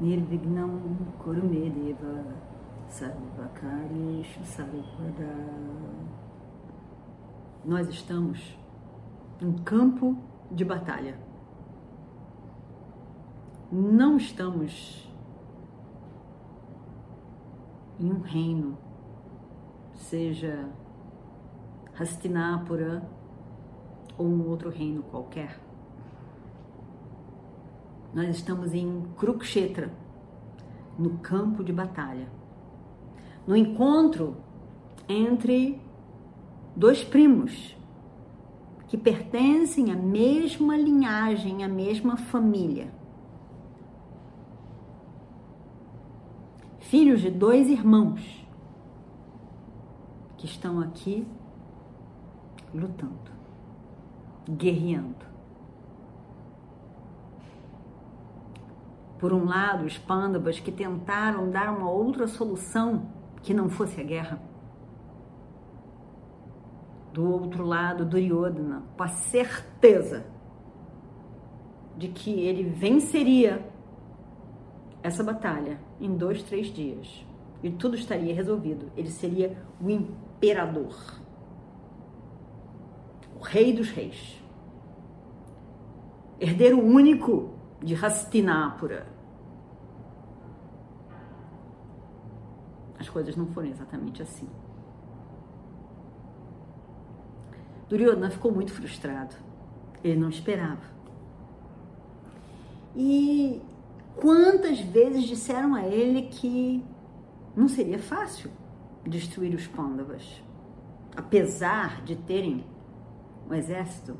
[0.00, 2.24] Nirvignam Kurumedeva
[2.88, 5.34] Sarvakarishu Sarvada
[7.64, 8.56] Nós estamos
[9.42, 10.16] em campo
[10.50, 11.18] de batalha.
[13.70, 15.12] Não estamos
[17.98, 18.78] em um reino,
[19.94, 20.68] seja
[21.98, 23.02] Hastinapura
[24.16, 25.67] ou um outro reino qualquer.
[28.18, 29.92] Nós estamos em Kurukshetra,
[30.98, 32.28] no campo de batalha,
[33.46, 34.38] no encontro
[35.08, 35.80] entre
[36.74, 37.76] dois primos
[38.88, 42.92] que pertencem à mesma linhagem, à mesma família.
[46.80, 48.44] Filhos de dois irmãos
[50.36, 51.24] que estão aqui
[52.74, 53.30] lutando,
[54.50, 55.27] guerreando.
[59.18, 63.10] Por um lado, os pândavas que tentaram dar uma outra solução
[63.42, 64.40] que não fosse a guerra
[67.12, 70.24] do outro lado, Duryodhana, com a certeza
[71.96, 73.68] de que ele venceria
[75.02, 77.26] essa batalha em dois, três dias.
[77.60, 78.92] E tudo estaria resolvido.
[78.96, 81.20] Ele seria o imperador,
[83.36, 84.40] o rei dos reis,
[86.38, 89.06] herdeiro único de Hastinapura.
[92.98, 94.48] As coisas não foram exatamente assim.
[97.88, 99.34] Duryodhana ficou muito frustrado.
[100.02, 100.82] Ele não esperava.
[102.94, 103.62] E
[104.16, 106.84] quantas vezes disseram a ele que
[107.56, 108.50] não seria fácil
[109.06, 110.42] destruir os Pandavas,
[111.16, 112.64] apesar de terem
[113.48, 114.16] um exército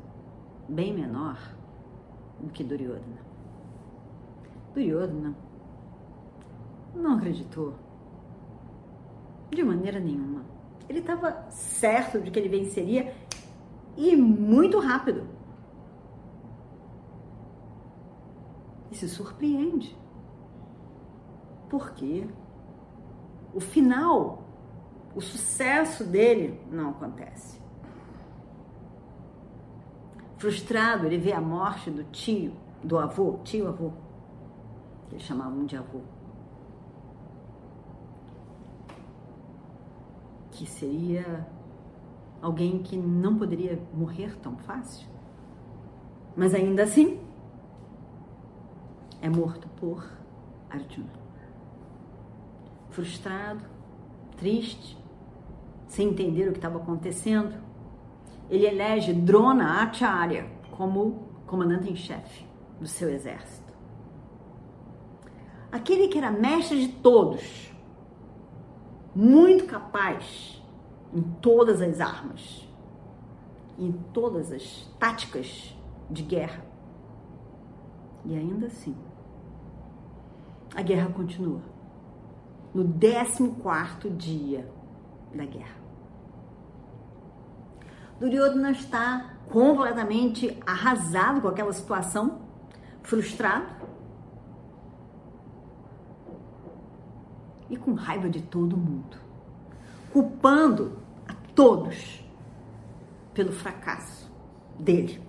[0.67, 1.37] bem menor
[2.39, 3.28] do que Duryodhana.
[4.73, 5.35] Duryodhana
[6.95, 7.75] não acreditou
[9.49, 10.43] de maneira nenhuma.
[10.87, 13.13] Ele estava certo de que ele venceria
[13.95, 15.27] e muito rápido.
[18.91, 19.95] E se surpreende.
[21.69, 22.27] Porque
[23.53, 24.43] o final,
[25.15, 27.59] o sucesso dele não acontece.
[30.37, 32.53] Frustrado, ele vê a morte do tio,
[32.83, 33.91] do avô, tio-avô,
[35.11, 36.01] eles chamavam de avô.
[40.51, 41.47] Que seria
[42.41, 45.07] alguém que não poderia morrer tão fácil.
[46.35, 47.19] Mas ainda assim,
[49.21, 50.09] é morto por
[50.69, 51.19] Arjuna.
[52.89, 53.63] Frustrado,
[54.37, 54.97] triste,
[55.87, 57.55] sem entender o que estava acontecendo,
[58.49, 62.45] ele elege Drona Acharya como comandante em chefe
[62.79, 63.68] do seu exército.
[65.71, 67.71] Aquele que era mestre de todos,
[69.15, 70.61] muito capaz
[71.13, 72.67] em todas as armas,
[73.77, 75.75] em todas as táticas
[76.09, 76.63] de guerra.
[78.25, 78.95] E ainda assim,
[80.75, 81.61] a guerra continua.
[82.73, 84.69] No 14 dia
[85.33, 85.79] da guerra.
[88.19, 92.41] Duryodhana está completamente arrasado com aquela situação,
[93.01, 93.78] frustrado
[97.69, 99.29] e com raiva de todo mundo
[100.11, 100.97] culpando
[101.27, 102.23] a todos
[103.33, 104.29] pelo fracasso
[104.79, 105.21] dele.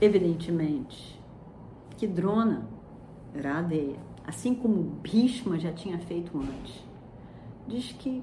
[0.00, 1.20] Evidentemente
[1.96, 2.66] que Drona
[3.40, 6.84] Radeya, assim como Bhishma já tinha feito antes,
[7.66, 8.22] diz que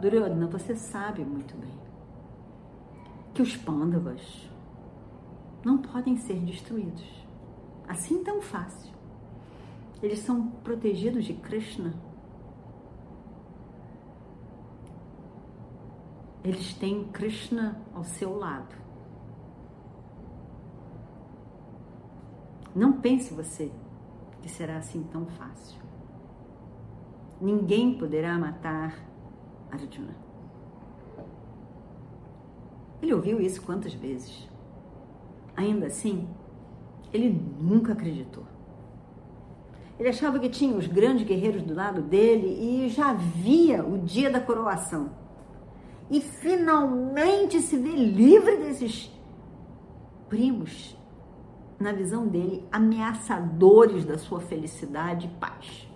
[0.00, 1.72] Duryodhana, você sabe muito bem
[3.32, 4.50] que os Pandavas
[5.64, 7.24] não podem ser destruídos
[7.88, 8.92] assim tão fácil.
[10.02, 11.94] Eles são protegidos de Krishna.
[16.42, 18.74] Eles têm Krishna ao seu lado.
[22.74, 23.72] Não pense você
[24.42, 25.80] que será assim tão fácil.
[27.40, 28.98] Ninguém poderá matar
[29.70, 30.16] Arjuna.
[33.00, 34.48] Ele ouviu isso quantas vezes?
[35.56, 36.28] Ainda assim,
[37.12, 37.30] ele
[37.60, 38.44] nunca acreditou.
[39.98, 44.28] Ele achava que tinha os grandes guerreiros do lado dele e já via o dia
[44.28, 45.10] da coroação.
[46.10, 49.10] E finalmente se vê livre desses
[50.28, 50.96] primos,
[51.78, 55.88] na visão dele, ameaçadores da sua felicidade e paz.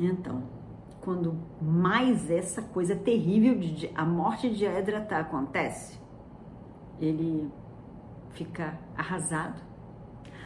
[0.00, 0.42] Então,
[1.00, 5.98] quando mais essa coisa terrível de a morte de Edratá acontece,
[7.00, 7.50] ele
[8.30, 9.60] fica arrasado.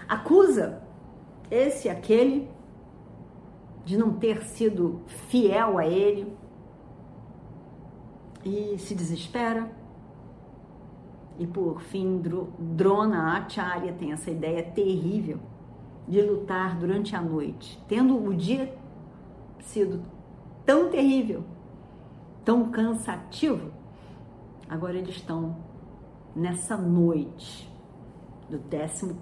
[0.08, 0.82] Acusa
[1.50, 2.50] esse e aquele
[3.84, 6.36] de não ter sido fiel a ele
[8.44, 9.70] e se desespera.
[11.38, 12.20] E por fim,
[12.58, 15.38] Drona Acharya tem essa ideia terrível
[16.06, 18.74] de lutar durante a noite, tendo o dia
[19.60, 20.02] sido
[20.64, 21.44] tão terrível,
[22.44, 23.70] tão cansativo,
[24.68, 25.56] agora eles estão
[26.34, 27.69] nessa noite
[28.48, 29.14] do 14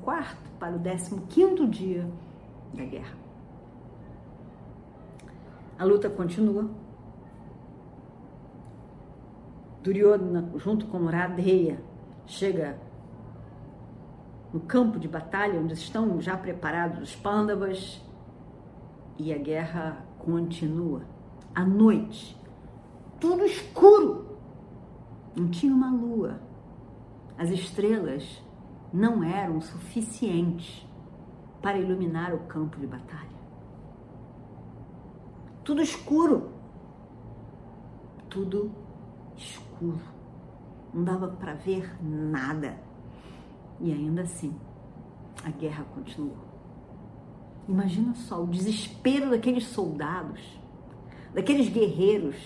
[0.59, 2.09] para o 15 dia
[2.73, 3.17] da guerra.
[5.79, 6.71] A luta continua.
[9.83, 11.81] Duryodhana, junto com Radheya,
[12.27, 12.79] chega
[14.53, 18.03] no campo de batalha onde estão já preparados os Pandavas
[19.19, 21.03] e a guerra continua.
[21.55, 22.37] À noite,
[23.21, 24.39] tudo escuro.
[25.37, 26.41] Não tinha uma lua.
[27.39, 28.43] As estrelas
[28.93, 30.87] não eram suficientes
[31.61, 33.37] para iluminar o campo de batalha.
[35.63, 36.51] Tudo escuro.
[38.31, 38.71] Tudo
[39.37, 40.01] escuro.
[40.95, 42.79] Não dava para ver nada.
[43.81, 44.55] E ainda assim,
[45.45, 46.39] a guerra continuou.
[47.69, 50.41] Imagina só o desespero daqueles soldados,
[51.35, 52.37] daqueles guerreiros,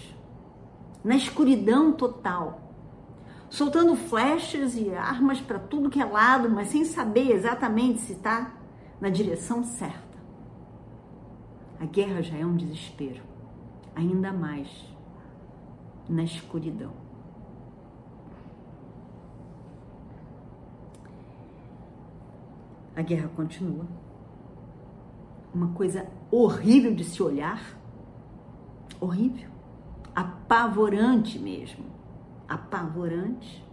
[1.04, 2.69] na escuridão total
[3.50, 8.54] soltando flechas e armas para tudo que é lado, mas sem saber exatamente se está
[9.00, 9.98] na direção certa.
[11.80, 13.22] A guerra já é um desespero,
[13.94, 14.68] ainda mais
[16.08, 16.92] na escuridão.
[22.94, 23.86] A guerra continua.
[25.52, 27.60] Uma coisa horrível de se olhar,
[29.00, 29.48] horrível,
[30.14, 31.89] apavorante mesmo
[32.50, 33.64] apavorante.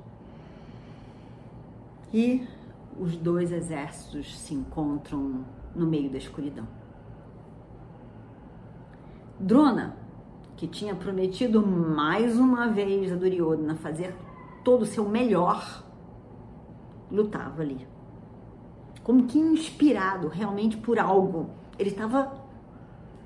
[2.14, 2.48] E
[2.98, 5.44] os dois exércitos se encontram
[5.76, 6.68] no meio da escuridão.
[9.40, 9.98] Drona,
[10.56, 14.16] que tinha prometido mais uma vez a Duryodhana fazer
[14.64, 15.84] todo o seu melhor,
[17.12, 17.88] lutava ali.
[19.04, 21.50] Como que inspirado realmente por algo.
[21.78, 22.34] Ele estava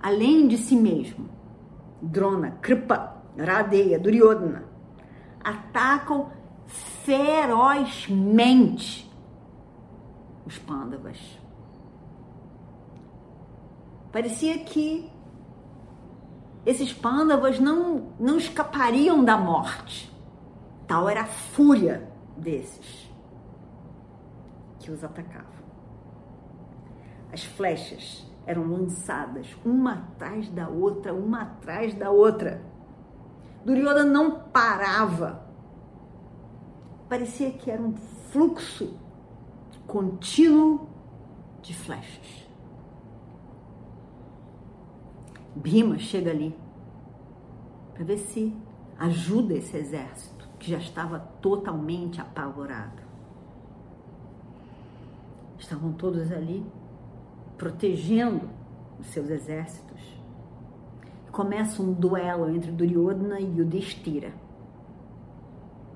[0.02, 1.30] além de si mesmo.
[2.02, 4.71] Drona, Kripa, Radeya, Duryodhana
[5.44, 6.32] atacam
[7.04, 9.12] ferozmente
[10.46, 11.18] os pândavas.
[14.12, 15.10] Parecia que
[16.66, 20.12] esses pândavas não, não escapariam da morte.
[20.88, 22.08] Tal era a fúria
[22.38, 23.10] desses
[24.80, 25.62] que os atacavam.
[27.32, 32.62] As flechas eram lançadas uma atrás da outra, uma atrás da outra.
[33.66, 35.46] Duryodhana não parava.
[37.08, 37.96] Parecia que era um
[38.32, 38.98] fluxo
[39.86, 40.90] contínuo
[41.62, 42.48] de flechas.
[45.56, 46.58] Bhima chega ali
[47.94, 48.56] para ver se
[48.98, 53.02] ajuda esse exército que já estava totalmente apavorado.
[55.60, 56.66] Estavam todos ali
[57.58, 58.50] protegendo
[59.00, 60.21] os seus exércitos
[61.32, 64.34] começa um duelo entre Duryodhana e Yudhishthira.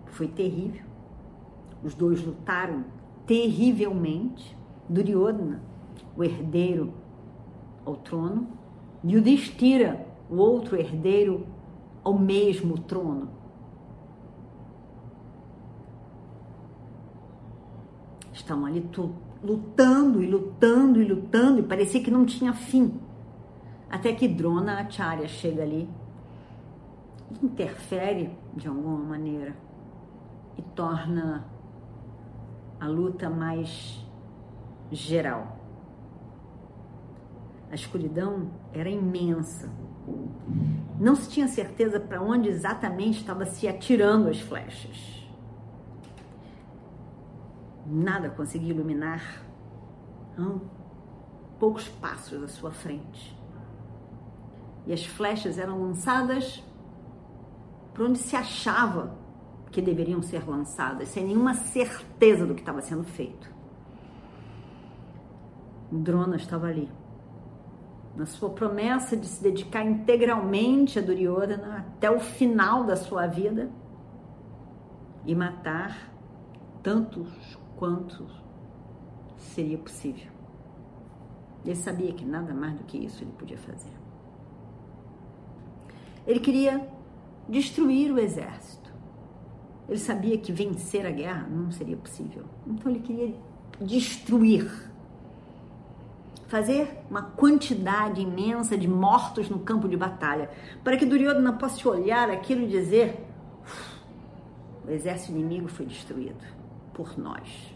[0.07, 0.83] Foi terrível.
[1.83, 2.85] Os dois lutaram
[3.25, 4.55] terrivelmente.
[4.87, 5.61] Duryodhana,
[6.15, 6.93] o herdeiro
[7.83, 8.47] ao trono,
[9.03, 11.45] Yudhishthira, o outro herdeiro
[12.03, 13.29] ao mesmo trono.
[18.31, 18.87] Estavam ali
[19.43, 22.93] lutando e lutando e lutando e parecia que não tinha fim.
[23.95, 25.89] Até que Drona Acharya chega ali,
[27.41, 29.55] interfere de alguma maneira
[30.57, 31.45] e torna
[32.77, 34.05] a luta mais
[34.91, 35.57] geral.
[37.71, 39.71] A escuridão era imensa.
[40.99, 45.25] Não se tinha certeza para onde exatamente estava se atirando as flechas.
[47.85, 49.41] Nada conseguia iluminar.
[50.37, 50.63] Não,
[51.57, 53.44] poucos passos à sua frente
[54.85, 56.63] e as flechas eram lançadas
[57.93, 59.17] por onde se achava
[59.71, 63.53] que deveriam ser lançadas, sem nenhuma certeza do que estava sendo feito.
[65.91, 66.89] O Drona estava ali,
[68.15, 73.69] na sua promessa de se dedicar integralmente a Duryodhana até o final da sua vida
[75.25, 76.11] e matar
[76.81, 78.31] tantos quantos
[79.37, 80.31] seria possível.
[81.65, 83.94] Ele sabia que nada mais do que isso ele podia fazer.
[86.27, 86.87] Ele queria
[87.47, 88.93] destruir o exército.
[89.87, 92.43] Ele sabia que vencer a guerra não seria possível.
[92.65, 93.35] Então ele queria
[93.79, 94.91] destruir.
[96.47, 100.49] Fazer uma quantidade imensa de mortos no campo de batalha,
[100.83, 103.25] para que Duryodhana possa olhar aquilo e dizer:
[104.87, 106.43] o exército inimigo foi destruído
[106.93, 107.75] por nós.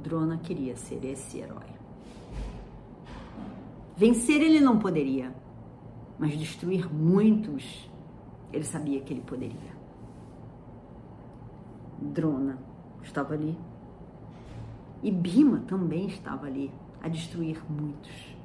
[0.00, 1.81] Drona queria ser esse herói.
[3.96, 5.34] Vencer ele não poderia,
[6.18, 7.90] mas destruir muitos
[8.52, 9.72] ele sabia que ele poderia.
[12.00, 12.58] Drona
[13.02, 13.56] estava ali
[15.02, 16.72] e Bima também estava ali
[17.02, 18.36] a destruir muitos.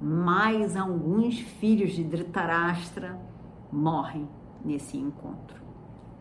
[0.00, 3.18] Mais alguns filhos de Dhritarashtra
[3.72, 4.28] morrem
[4.64, 5.60] nesse encontro.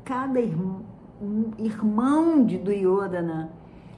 [0.03, 0.83] Cada irmão,
[1.21, 3.51] um irmão de Duryodhana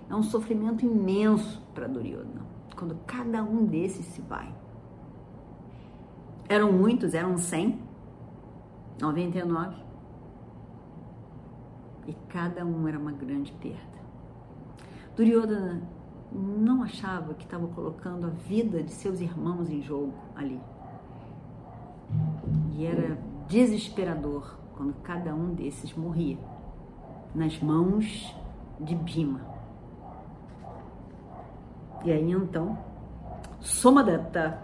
[0.10, 2.41] é um sofrimento imenso para Duryodhana
[2.82, 4.52] quando cada um desses se vai.
[6.50, 7.80] Eram muitos, eram 100,
[9.00, 9.76] 99.
[12.08, 14.02] E cada um era uma grande perda.
[15.16, 15.84] Duryodhana
[16.32, 20.60] não achava que estava colocando a vida de seus irmãos em jogo ali.
[22.72, 23.16] E era
[23.48, 26.40] desesperador quando cada um desses morria
[27.36, 28.36] nas mãos
[28.80, 29.61] de Bima.
[32.04, 32.78] E aí então,
[33.60, 34.60] Somadatta,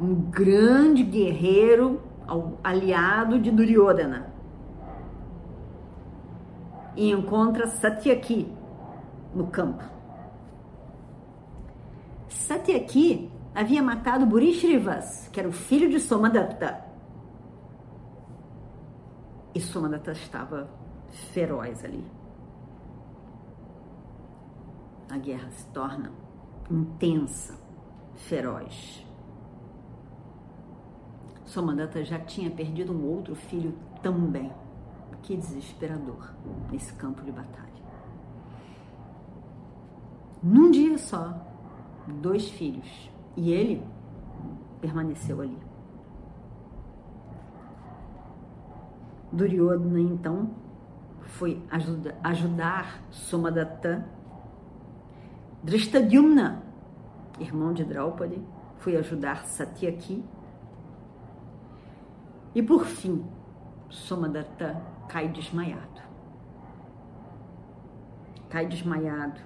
[0.00, 2.00] um grande guerreiro
[2.62, 4.32] aliado de Duryodhana,
[6.96, 8.52] e encontra Satyaki
[9.34, 9.82] no campo.
[12.28, 16.84] Satyaki havia matado Burishrivas, que era o filho de Somadatta.
[19.54, 20.68] E Somadatta estava
[21.32, 22.04] feroz ali.
[25.10, 26.10] A guerra se torna
[26.70, 27.58] intensa,
[28.14, 29.06] feroz.
[31.44, 34.50] Somadatta já tinha perdido um outro filho também.
[35.22, 36.34] Que desesperador
[36.70, 37.70] nesse campo de batalha.
[40.42, 41.34] Num dia só,
[42.08, 43.10] dois filhos.
[43.36, 43.86] E ele
[44.80, 45.58] permaneceu ali.
[49.30, 50.50] Duryodhana então
[51.22, 54.04] foi ajuda, ajudar Somadatta.
[55.62, 56.60] Drishtadyumna,
[57.38, 58.42] irmão de Draupadi,
[58.78, 60.24] foi ajudar Satyaki.
[62.52, 63.24] E por fim,
[63.88, 66.02] Somadatta cai desmaiado.
[68.50, 69.40] Cai desmaiado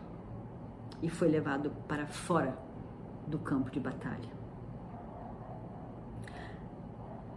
[1.02, 2.56] e foi levado para fora
[3.26, 4.36] do campo de batalha.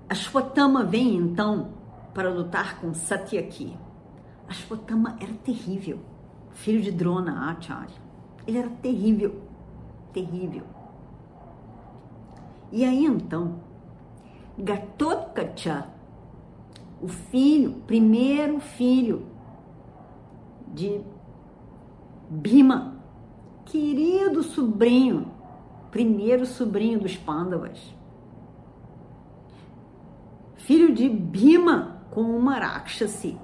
[0.07, 1.73] Ashwatthama vem então
[2.13, 3.77] para lutar com Satyaki.
[4.47, 5.99] Ashwatthama era terrível,
[6.51, 8.08] filho de Drona Acharya.
[8.49, 9.43] Ele era terrível,
[10.11, 10.63] terrível.
[12.71, 13.59] E aí então,
[14.57, 15.87] Gatotkacha,
[16.99, 19.27] o filho, primeiro filho
[20.73, 20.99] de
[22.27, 22.99] Bhima,
[23.65, 25.31] querido sobrinho,
[25.91, 27.79] primeiro sobrinho dos Pandavas,
[30.55, 33.37] filho de Bhima com uma Rakshasi,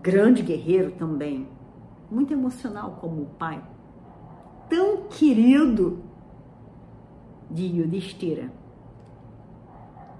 [0.00, 1.55] grande guerreiro também,
[2.10, 3.62] muito emocional como o pai,
[4.68, 6.02] tão querido
[7.50, 8.52] de Yudhishthira,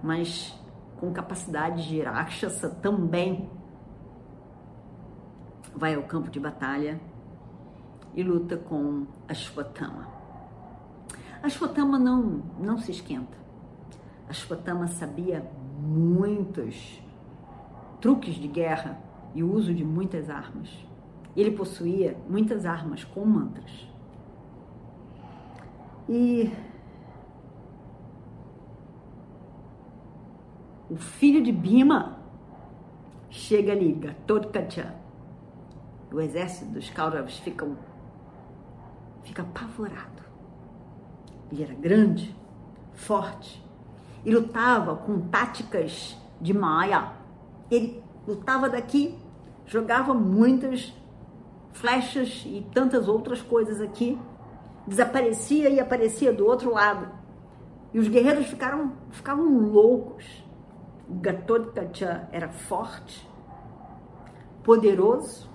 [0.03, 0.59] mas
[0.99, 3.51] com capacidade de Rakshasa também,
[5.75, 6.99] vai ao campo de batalha
[8.15, 10.09] e luta com Ashwatthama.
[11.43, 13.37] Ashwatthama não, não se esquenta.
[14.29, 17.01] Ashwatthama sabia muitos
[18.01, 18.99] truques de guerra
[19.35, 20.86] e o uso de muitas armas.
[21.37, 23.87] Ele possuía muitas armas com mantras.
[26.09, 26.51] E
[30.89, 32.19] o filho de Bima
[33.29, 34.95] chega ali, Gatotkacha.
[36.13, 37.69] O exército dos Kauravas fica,
[39.25, 40.23] fica apavorado.
[41.51, 42.35] Ele era grande,
[42.95, 43.63] forte
[44.25, 47.13] e lutava com táticas de Maya.
[47.71, 49.19] Ele lutava daqui,
[49.67, 50.93] jogava muitas
[51.77, 54.19] flechas e tantas outras coisas aqui,
[54.87, 57.09] desaparecia e aparecia do outro lado.
[57.93, 60.45] E os guerreiros ficaram, ficavam loucos.
[61.09, 63.29] Gatotkacha era forte,
[64.65, 65.49] poderoso,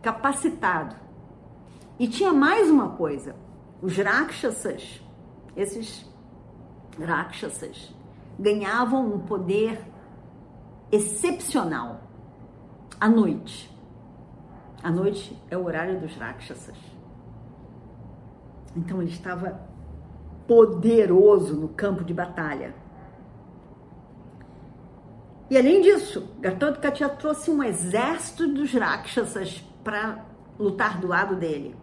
[0.00, 0.94] capacitado.
[1.98, 3.34] E tinha mais uma coisa:
[3.82, 5.02] os Rakshasas,
[5.56, 6.08] esses
[6.96, 7.92] Rakshasas,
[8.38, 9.84] ganhavam um poder
[10.92, 12.02] excepcional
[13.00, 13.77] à noite.
[14.82, 16.76] A noite é o horário dos Rakshasas.
[18.76, 19.60] Então ele estava
[20.46, 22.74] poderoso no campo de batalha.
[25.50, 30.24] E além disso, Gatotkacha trouxe um exército dos Rakshasas para
[30.58, 31.74] lutar do lado dele.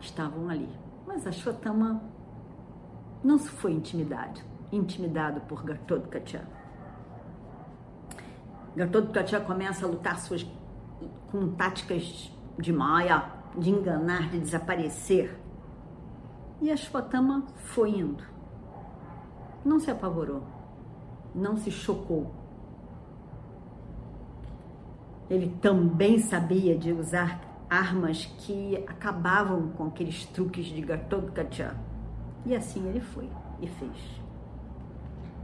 [0.00, 0.68] Estavam ali.
[1.06, 2.02] Mas Ashwatthama
[3.22, 4.40] não se foi intimidado,
[4.70, 6.46] intimidado por Gatotkacha.
[8.74, 10.46] Gatotkacha começa a lutar suas,
[11.30, 13.24] com táticas de maia,
[13.56, 15.38] de enganar, de desaparecer.
[16.60, 18.24] E Ashwatthama foi indo.
[19.64, 20.42] Não se apavorou,
[21.34, 22.32] não se chocou.
[25.28, 31.76] Ele também sabia de usar armas que acabavam com aqueles truques de Gatotkacha.
[32.44, 33.28] E assim ele foi
[33.60, 34.22] e fez.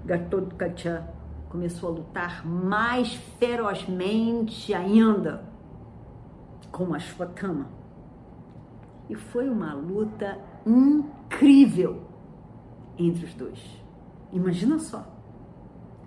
[0.05, 1.18] Gatotkacha
[1.49, 5.45] começou a lutar mais ferozmente ainda
[6.71, 7.67] com Ashwatthama.
[9.09, 12.03] E foi uma luta incrível
[12.99, 13.59] entre os dois.
[14.33, 15.07] Imagina só.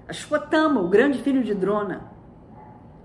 [0.08, 2.12] Ashwatthama, o grande filho de Drona,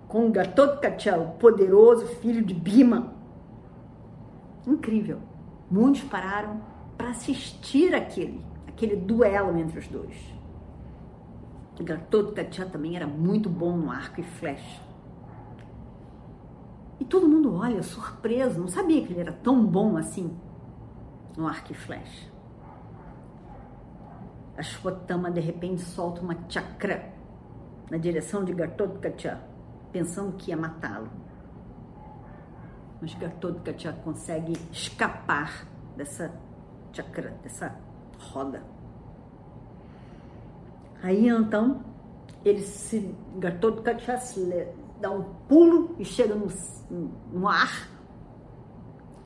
[0.07, 3.15] com Gatotkacha, o poderoso filho de Bhima.
[4.67, 5.21] Incrível.
[5.71, 6.61] Muitos pararam
[6.97, 10.36] para assistir aquele, aquele duelo entre os dois.
[11.85, 14.81] Gatotkacha também era muito bom no arco e flecha.
[16.99, 20.35] E todo mundo olha surpreso, não sabia que ele era tão bom assim
[21.37, 22.31] no arco e flecha.
[24.57, 27.13] A Shwatama de repente solta uma chakra
[27.91, 29.41] na direção de Gatotkacha,
[29.93, 31.11] pensando que ia matá-lo.
[33.01, 36.33] Mas Gatotkacha consegue escapar dessa
[36.93, 37.77] chakra, dessa
[38.19, 38.76] roda.
[41.03, 41.85] Aí então
[42.45, 44.69] ele se Gatotkacha se
[45.01, 46.49] dá um pulo e chega no,
[47.33, 47.89] no ar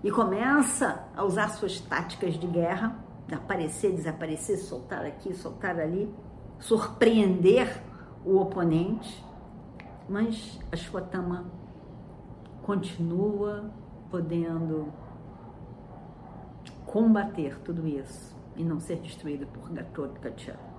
[0.02, 6.12] e começa a usar suas táticas de guerra, de aparecer, desaparecer, soltar aqui, soltar ali,
[6.58, 7.82] surpreender
[8.24, 9.24] o oponente,
[10.08, 11.44] mas a Shwatama
[12.62, 13.70] continua
[14.10, 14.92] podendo
[16.86, 20.69] combater tudo isso e não ser destruído por Gatotkacha.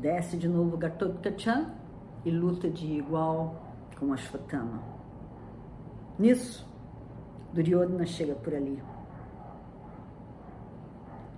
[0.00, 1.70] Desce de novo Gatotkacha
[2.24, 3.54] e luta de igual
[3.98, 4.82] com Ashwatthama.
[6.18, 6.66] Nisso,
[7.52, 8.82] Duryodhana chega por ali.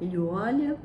[0.01, 0.79] Ele olha,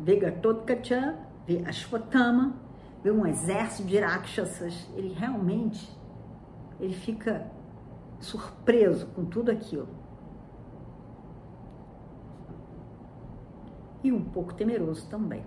[0.00, 1.16] vê Gatotkacha,
[1.46, 2.56] vê Ashwatthama,
[3.00, 4.90] vê um exército de Rakshasas.
[4.96, 5.88] Ele realmente,
[6.80, 7.48] ele fica
[8.18, 9.88] surpreso com tudo aquilo.
[14.02, 15.44] E um pouco temeroso também.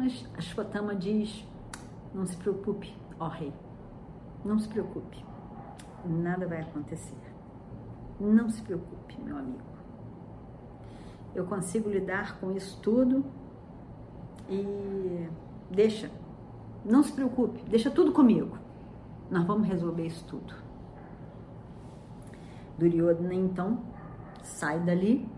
[0.00, 1.46] Mas Ashwatthama diz:
[2.14, 3.52] não se preocupe, ó rei,
[4.42, 5.22] não se preocupe,
[6.06, 7.20] nada vai acontecer.
[8.18, 9.60] Não se preocupe, meu amigo.
[11.34, 13.26] Eu consigo lidar com isso tudo
[14.48, 15.28] e
[15.70, 16.10] deixa,
[16.82, 18.56] não se preocupe, deixa tudo comigo.
[19.30, 20.54] Nós vamos resolver isso tudo.
[22.78, 23.82] Duryodhana então
[24.42, 25.30] sai dali,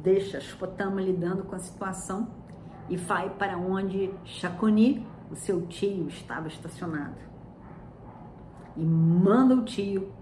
[0.00, 2.38] deixa Ashwatthama lidando com a situação
[2.90, 7.14] e vai para onde Chaconi, o seu tio, estava estacionado.
[8.76, 10.12] E manda o tio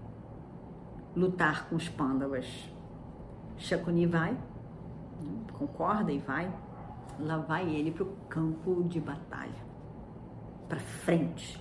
[1.15, 2.45] lutar com os pândavas.
[3.57, 4.37] Chaconi vai,
[5.53, 6.53] concorda e vai.
[7.19, 9.51] Lá vai ele para o campo de batalha,
[10.69, 11.59] para frente,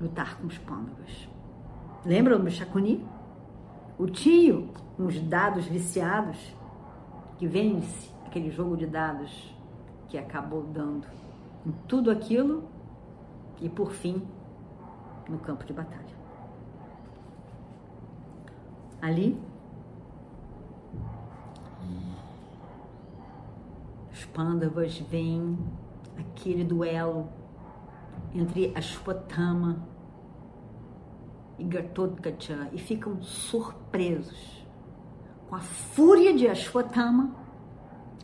[0.00, 1.28] lutar com os pândavas.
[2.04, 3.06] Lembram do Chaconi?
[3.96, 6.36] O tio, uns dados viciados,
[7.38, 9.54] que vence aquele jogo de dados
[10.08, 11.06] que acabou dando
[11.66, 12.64] em tudo aquilo
[13.60, 14.26] e por fim
[15.28, 16.16] no campo de batalha.
[19.02, 19.38] Ali
[24.10, 25.58] os pândavas veem
[26.18, 27.28] aquele duelo
[28.34, 29.86] entre Ashwatthama
[31.58, 34.66] e Gatotkacha e ficam surpresos
[35.50, 37.41] com a fúria de Ashwatthama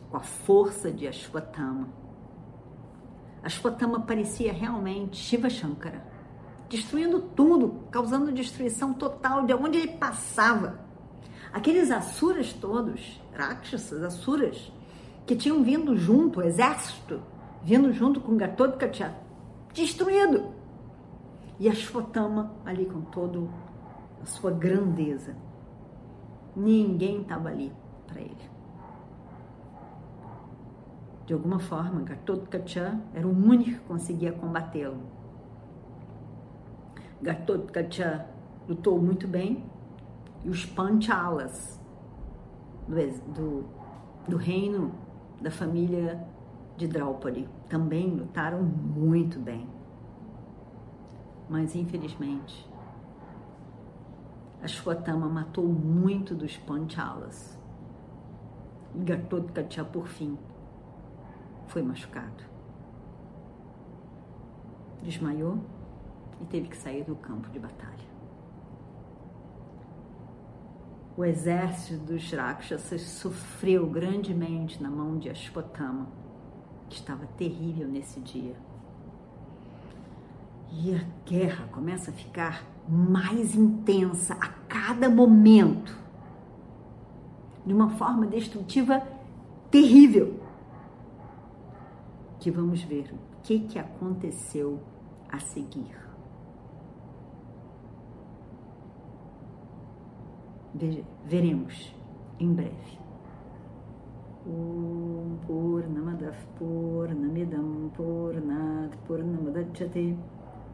[0.09, 1.87] com a força de Ashwatthama.
[3.43, 6.03] Ashwatthama parecia realmente Shiva Shankara,
[6.67, 10.79] destruindo tudo, causando destruição total de onde ele passava.
[11.53, 14.71] Aqueles asuras todos, rakshasas, asuras,
[15.25, 17.21] que tinham vindo junto, o exército,
[17.63, 19.15] vindo junto com Gatotkacha,
[19.73, 20.53] destruído.
[21.59, 23.49] E Ashwatthama ali com todo
[24.21, 25.35] a sua grandeza.
[26.55, 27.71] Ninguém estava ali
[28.07, 28.58] para ele.
[31.29, 34.99] De alguma forma, Gatotkacha era o único que conseguia combatê-lo.
[37.21, 38.25] Gatotkacha
[38.67, 39.63] lutou muito bem
[40.43, 41.79] e os Panchalas
[42.87, 43.65] do, do,
[44.27, 44.91] do reino
[45.39, 46.27] da família
[46.75, 49.69] de Draupadi também lutaram muito bem.
[51.47, 52.67] Mas infelizmente,
[54.63, 57.55] Ashwatthama matou muito dos Panchalas.
[58.95, 60.35] E Gatotkacha, por fim,
[61.69, 62.43] foi machucado.
[65.01, 65.59] Desmaiou
[66.41, 68.09] e teve que sair do campo de batalha.
[71.15, 76.07] O exército dos Rakshasas sofreu grandemente na mão de Ashwatthama,
[76.89, 78.55] que estava terrível nesse dia.
[80.71, 85.97] E a guerra começa a ficar mais intensa a cada momento,
[87.65, 89.03] de uma forma destrutiva
[89.69, 90.38] terrível
[92.39, 94.79] que vamos ver o que, que aconteceu
[95.29, 95.95] a seguir.
[101.25, 101.93] Veremos
[102.39, 102.99] em breve.
[104.47, 110.17] Om Purnamadav Purnamidam Purnat Purnamadachyate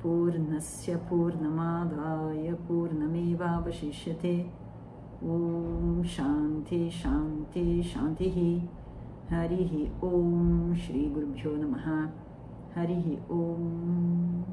[0.02, 4.46] Purnasya Purnamadaya Purnamevavashishyate
[5.24, 8.85] Om Shanti Shanti Shanti
[9.32, 12.12] Harihi Om Shri Bhyo Namaha
[12.76, 14.44] Harihi Om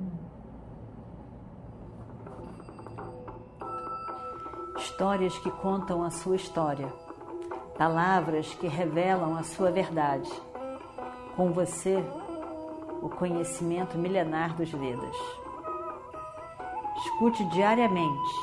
[4.79, 6.87] Histórias que contam a sua história,
[7.77, 10.31] palavras que revelam a sua verdade.
[11.37, 12.05] Com você,
[13.03, 15.17] o conhecimento milenar dos Vedas.
[16.99, 18.35] Escute diariamente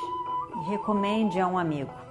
[0.55, 2.08] e recomende a um amigo.